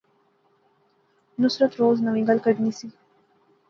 نصرت 1.41 1.71
روز 1.79 1.97
ناوی 2.05 2.23
گل 2.29 2.37
کھڈنی 2.43 2.71
سی 2.77 2.87